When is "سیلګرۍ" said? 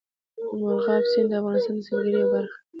1.87-2.11